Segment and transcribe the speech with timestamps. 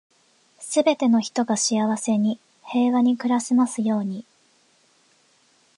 [0.57, 4.25] 全ての人が幸せに、平和に暮らせますように。